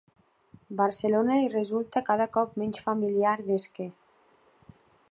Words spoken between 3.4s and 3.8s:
des